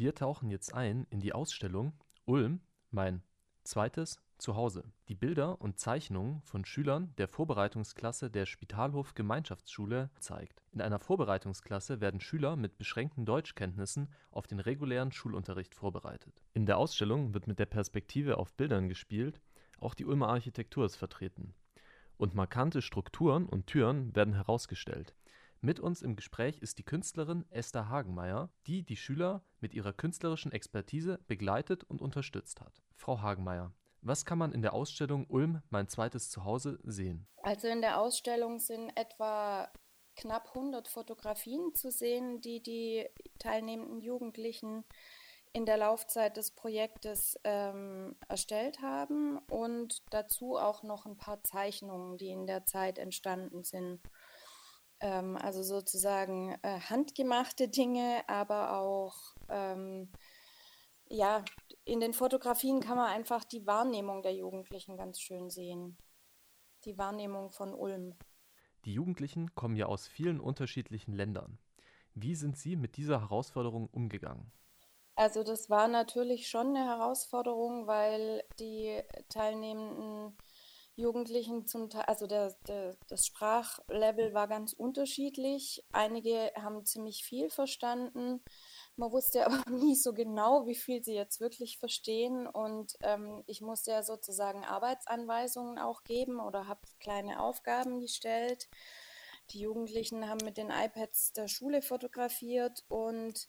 [0.00, 1.92] Wir tauchen jetzt ein in die Ausstellung
[2.24, 3.22] Ulm, mein
[3.64, 4.90] zweites Zuhause.
[5.10, 10.62] Die Bilder und Zeichnungen von Schülern der Vorbereitungsklasse der Spitalhof Gemeinschaftsschule zeigt.
[10.72, 16.40] In einer Vorbereitungsklasse werden Schüler mit beschränkten Deutschkenntnissen auf den regulären Schulunterricht vorbereitet.
[16.54, 19.42] In der Ausstellung wird mit der Perspektive auf Bildern gespielt,
[19.80, 21.52] auch die Ulmer Architektur ist vertreten.
[22.16, 25.14] Und markante Strukturen und Türen werden herausgestellt.
[25.62, 30.52] Mit uns im Gespräch ist die Künstlerin Esther Hagenmeier, die die Schüler mit ihrer künstlerischen
[30.52, 32.82] Expertise begleitet und unterstützt hat.
[32.96, 33.70] Frau Hagenmeier,
[34.00, 37.26] was kann man in der Ausstellung Ulm, mein zweites Zuhause, sehen?
[37.42, 39.70] Also in der Ausstellung sind etwa
[40.16, 43.06] knapp 100 Fotografien zu sehen, die die
[43.38, 44.84] teilnehmenden Jugendlichen
[45.52, 52.16] in der Laufzeit des Projektes ähm, erstellt haben und dazu auch noch ein paar Zeichnungen,
[52.16, 54.00] die in der Zeit entstanden sind
[55.00, 60.10] ähm, also sozusagen äh, handgemachte Dinge, aber auch, ähm,
[61.08, 61.44] ja,
[61.84, 65.96] in den Fotografien kann man einfach die Wahrnehmung der Jugendlichen ganz schön sehen.
[66.84, 68.16] Die Wahrnehmung von Ulm.
[68.84, 71.58] Die Jugendlichen kommen ja aus vielen unterschiedlichen Ländern.
[72.14, 74.52] Wie sind Sie mit dieser Herausforderung umgegangen?
[75.16, 80.36] Also das war natürlich schon eine Herausforderung, weil die teilnehmenden
[80.96, 85.84] Jugendlichen zum Teil, also der, der, das Sprachlevel war ganz unterschiedlich.
[85.92, 88.42] Einige haben ziemlich viel verstanden.
[88.96, 92.46] Man wusste aber nie so genau, wie viel sie jetzt wirklich verstehen.
[92.46, 98.68] Und ähm, ich musste ja sozusagen Arbeitsanweisungen auch geben oder habe kleine Aufgaben gestellt.
[99.50, 103.48] Die Jugendlichen haben mit den iPads der Schule fotografiert und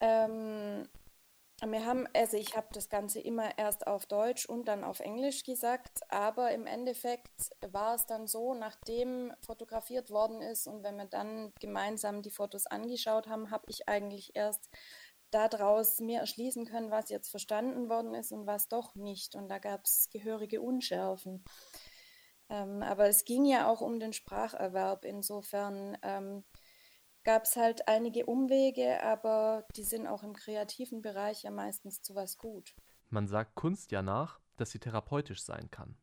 [0.00, 0.88] ähm,
[1.62, 5.44] wir haben, also ich habe das Ganze immer erst auf Deutsch und dann auf Englisch
[5.44, 11.06] gesagt, aber im Endeffekt war es dann so, nachdem fotografiert worden ist und wenn wir
[11.06, 14.68] dann gemeinsam die Fotos angeschaut haben, habe ich eigentlich erst
[15.34, 19.34] daraus mir erschließen können, was jetzt verstanden worden ist und was doch nicht.
[19.34, 21.44] Und da gab es gehörige Unschärfen.
[22.48, 25.04] Ähm, aber es ging ja auch um den Spracherwerb.
[25.04, 26.44] Insofern ähm,
[27.24, 32.14] gab es halt einige Umwege, aber die sind auch im kreativen Bereich ja meistens zu
[32.14, 32.74] was gut.
[33.10, 35.96] Man sagt Kunst ja nach, dass sie therapeutisch sein kann.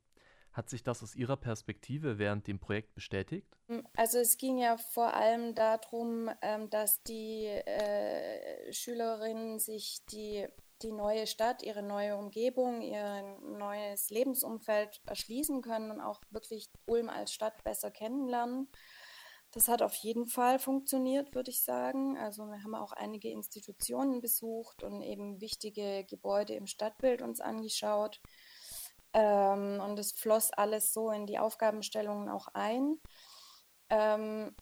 [0.51, 3.47] Hat sich das aus Ihrer Perspektive während dem Projekt bestätigt?
[3.67, 10.45] Hm, also es ging ja vor allem darum, ähm, dass die äh, Schülerinnen sich die,
[10.81, 17.07] die neue Stadt, ihre neue Umgebung, ihr neues Lebensumfeld erschließen können und auch wirklich Ulm
[17.07, 18.67] als Stadt besser kennenlernen.
[19.51, 22.17] Das hat auf jeden Fall funktioniert, würde ich sagen.
[22.17, 28.21] Also wir haben auch einige Institutionen besucht und eben wichtige Gebäude im Stadtbild uns angeschaut.
[29.13, 32.97] Ähm, und es floss alles so in die Aufgabenstellungen auch ein.
[33.89, 34.55] Ähm,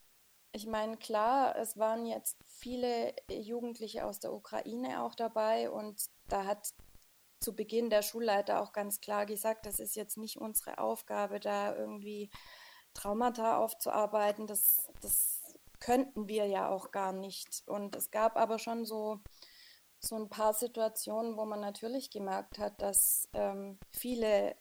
[0.52, 6.46] ich meine, klar, es waren jetzt viele Jugendliche aus der Ukraine auch dabei und da
[6.46, 6.74] hat
[7.40, 11.76] zu Beginn der Schulleiter auch ganz klar gesagt, das ist jetzt nicht unsere Aufgabe, da
[11.76, 12.32] irgendwie
[13.00, 17.64] Traumata aufzuarbeiten, das, das könnten wir ja auch gar nicht.
[17.66, 19.22] Und es gab aber schon so,
[20.00, 24.56] so ein paar Situationen, wo man natürlich gemerkt hat, dass ähm, viele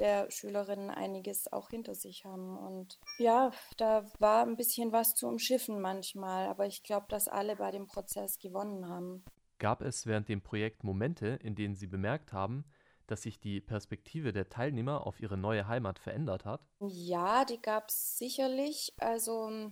[0.00, 2.58] der Schülerinnen einiges auch hinter sich haben.
[2.58, 7.54] Und ja, da war ein bisschen was zu umschiffen manchmal, aber ich glaube, dass alle
[7.54, 9.24] bei dem Prozess gewonnen haben.
[9.60, 12.64] Gab es während dem Projekt Momente, in denen Sie bemerkt haben,
[13.06, 16.66] dass sich die Perspektive der Teilnehmer auf ihre neue Heimat verändert hat?
[16.80, 18.94] Ja, die gab es sicherlich.
[18.98, 19.70] Also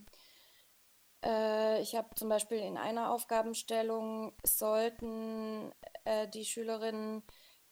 [1.25, 5.73] äh, ich habe zum Beispiel in einer Aufgabenstellung sollten
[6.05, 7.23] äh, die Schülerinnen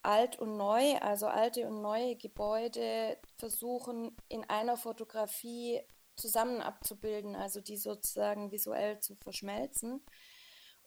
[0.03, 5.81] alt und neu, also alte und neue Gebäude versuchen in einer Fotografie
[6.17, 10.03] zusammen abzubilden, also die sozusagen visuell zu verschmelzen.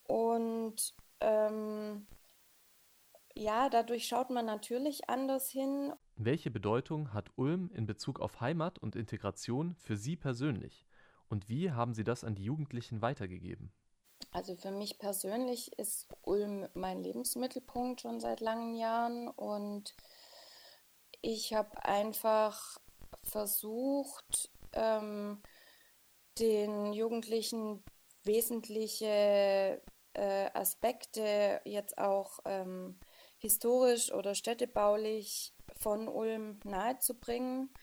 [0.03, 2.07] Und ähm,
[3.43, 5.93] ja, dadurch schaut man natürlich anders hin.
[6.15, 10.85] Welche Bedeutung hat Ulm in Bezug auf Heimat und Integration für Sie persönlich?
[11.27, 13.71] Und wie haben Sie das an die Jugendlichen weitergegeben?
[14.31, 19.93] Also für mich persönlich ist Ulm mein Lebensmittelpunkt schon seit langen Jahren und
[21.21, 22.79] ich habe einfach
[23.23, 25.41] versucht, ähm,
[26.39, 27.83] den Jugendlichen
[28.23, 29.81] wesentliche
[30.13, 32.99] äh, Aspekte jetzt auch ähm,
[33.43, 37.73] historisch oder städtebaulich von Ulm nahezubringen.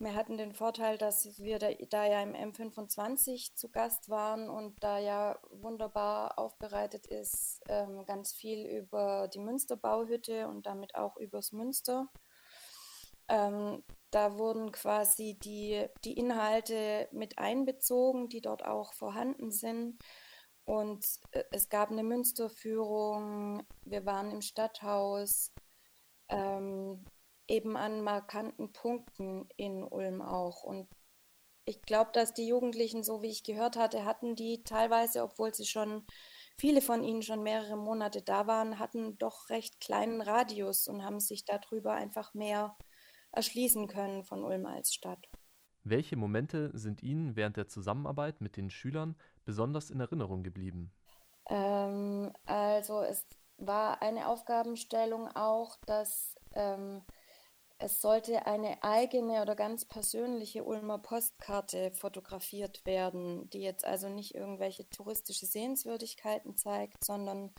[0.00, 4.82] Wir hatten den Vorteil, dass wir da, da, ja im M25 zu Gast waren und
[4.82, 11.52] da ja wunderbar aufbereitet ist, ähm, ganz viel über die Münsterbauhütte und damit auch übers
[11.52, 12.08] Münster.
[13.28, 20.02] Ähm, da wurden quasi die, die Inhalte mit einbezogen, die dort auch vorhanden sind.
[20.64, 25.52] Und äh, es gab eine Münsterführung, wir waren im Stadthaus,
[26.28, 27.04] ähm,
[27.46, 30.62] eben an markanten Punkten in Ulm auch.
[30.62, 30.88] Und
[31.66, 35.66] ich glaube, dass die Jugendlichen, so wie ich gehört hatte, hatten die teilweise, obwohl sie
[35.66, 36.06] schon,
[36.58, 41.20] viele von ihnen schon mehrere Monate da waren, hatten doch recht kleinen Radius und haben
[41.20, 42.76] sich darüber einfach mehr
[43.32, 45.26] erschließen können von Ulm als Stadt.
[45.84, 50.90] Welche Momente sind Ihnen während der Zusammenarbeit mit den Schülern besonders in Erinnerung geblieben?
[51.48, 53.26] Ähm, also es
[53.58, 57.02] war eine Aufgabenstellung auch, dass ähm,
[57.78, 64.34] es sollte eine eigene oder ganz persönliche Ulmer Postkarte fotografiert werden, die jetzt also nicht
[64.34, 67.52] irgendwelche touristische Sehenswürdigkeiten zeigt, sondern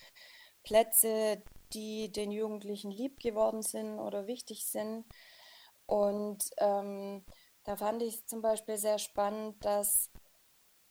[0.63, 1.43] Plätze,
[1.73, 5.05] die den Jugendlichen lieb geworden sind oder wichtig sind.
[5.85, 7.23] Und ähm,
[7.65, 10.09] da fand ich es zum Beispiel sehr spannend, dass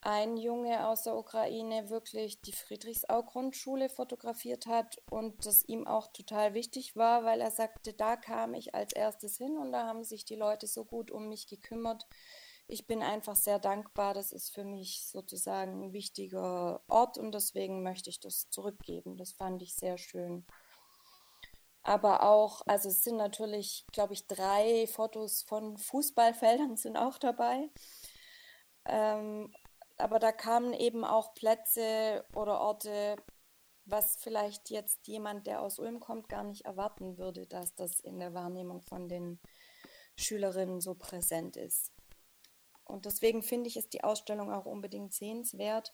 [0.04, 6.52] ein Junge aus der Ukraine wirklich die Friedrichsau-Grundschule fotografiert hat und das ihm auch total
[6.52, 10.26] wichtig war, weil er sagte, da kam ich als erstes hin und da haben sich
[10.26, 12.06] die Leute so gut um mich gekümmert.
[12.66, 14.12] Ich bin einfach sehr dankbar.
[14.12, 19.16] Das ist für mich sozusagen ein wichtiger Ort und deswegen möchte ich das zurückgeben.
[19.16, 20.44] Das fand ich sehr schön.
[21.84, 27.68] Aber auch, also es sind natürlich, glaube ich, drei Fotos von Fußballfeldern sind auch dabei.
[28.86, 29.54] Ähm,
[29.98, 33.16] aber da kamen eben auch Plätze oder Orte,
[33.84, 38.18] was vielleicht jetzt jemand, der aus Ulm kommt, gar nicht erwarten würde, dass das in
[38.18, 39.38] der Wahrnehmung von den
[40.16, 41.92] Schülerinnen so präsent ist.
[42.84, 45.92] Und deswegen finde ich, ist die Ausstellung auch unbedingt sehenswert,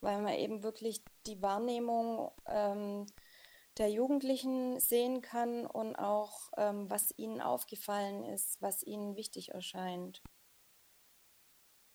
[0.00, 3.06] weil man eben wirklich die Wahrnehmung ähm,
[3.78, 10.22] der Jugendlichen sehen kann und auch, ähm, was ihnen aufgefallen ist, was ihnen wichtig erscheint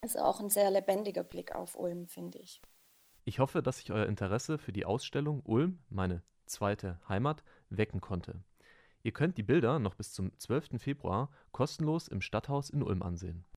[0.02, 2.62] ist auch ein sehr lebendiger Blick auf Ulm, finde ich.
[3.26, 8.42] Ich hoffe, dass ich euer Interesse für die Ausstellung Ulm, meine zweite Heimat, wecken konnte.
[9.04, 10.82] Ihr könnt die Bilder noch bis zum 12.
[10.82, 13.46] Februar kostenlos im Stadthaus in Ulm ansehen.